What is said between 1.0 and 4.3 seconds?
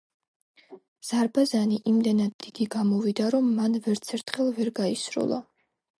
ზარბაზანი იმდენად დიდი გამოვიდა, რომ მან ვერც